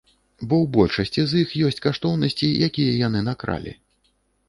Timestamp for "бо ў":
0.47-0.65